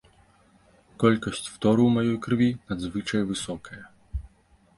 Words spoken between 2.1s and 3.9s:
крыві надзвычай высокая.